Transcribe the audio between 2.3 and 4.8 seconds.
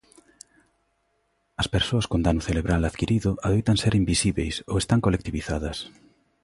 cerebral adquirido adoitan ser invisíbeis ou